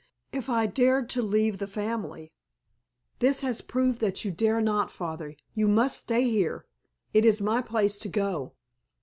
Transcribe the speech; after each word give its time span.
If 0.31 0.49
I 0.49 0.65
dared 0.65 1.11
to 1.11 1.21
leave 1.21 1.59
the 1.59 1.67
family——" 1.67 2.33
"This 3.19 3.41
has 3.41 3.61
proved 3.61 3.99
that 3.99 4.25
you 4.25 4.31
dare 4.31 4.59
not, 4.59 4.89
Father. 4.89 5.35
You 5.53 5.67
must 5.67 5.95
stay 5.99 6.27
here. 6.27 6.65
It 7.13 7.23
is 7.23 7.39
my 7.39 7.61
place 7.61 7.99
to 7.99 8.09
go." 8.09 8.53